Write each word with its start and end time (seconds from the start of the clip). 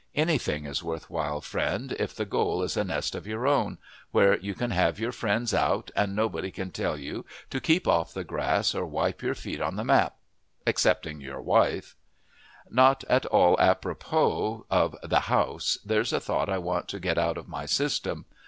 Anything 0.15 0.65
is 0.65 0.81
worth 0.81 1.11
while, 1.11 1.41
friend, 1.41 1.95
if 1.99 2.15
the 2.15 2.25
goal 2.25 2.63
is 2.63 2.75
a 2.75 2.83
nest 2.83 3.13
of 3.13 3.27
your 3.27 3.45
own, 3.45 3.77
where 4.09 4.35
you 4.39 4.55
can 4.55 4.71
have 4.71 4.99
your 4.99 5.11
friends 5.11 5.53
out 5.53 5.91
and 5.95 6.15
nobody 6.15 6.49
can 6.49 6.71
tell 6.71 6.97
you 6.97 7.23
to 7.51 7.59
keep 7.59 7.87
off 7.87 8.11
the 8.11 8.23
grass 8.23 8.73
or 8.73 8.83
wipe 8.87 9.21
your 9.21 9.35
feet 9.35 9.61
on 9.61 9.75
the 9.75 9.83
mat 9.83 10.15
excepting 10.65 11.21
your 11.21 11.39
wife! 11.39 11.95
Not 12.71 13.03
at 13.09 13.27
all 13.27 13.55
apropo 13.59 14.65
of 14.71 14.95
The 15.03 15.25
House, 15.29 15.77
there's 15.85 16.11
a 16.13 16.19
thought 16.19 16.49
I 16.49 16.57
want 16.57 16.87
to 16.87 16.99
get 16.99 17.19
out 17.19 17.37
of 17.37 17.47
my 17.47 17.67
system. 17.67 18.25